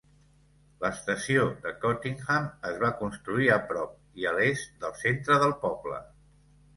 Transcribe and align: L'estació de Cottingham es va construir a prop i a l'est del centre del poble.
L'estació 0.83 1.41
de 1.65 1.73
Cottingham 1.83 2.47
es 2.69 2.79
va 2.83 2.89
construir 3.01 3.49
a 3.57 3.57
prop 3.73 3.93
i 4.23 4.25
a 4.31 4.31
l'est 4.39 4.73
del 4.87 4.97
centre 5.03 5.39
del 5.45 5.55
poble. 5.67 6.01